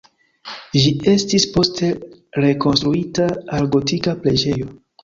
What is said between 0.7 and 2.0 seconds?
Ĝi estis poste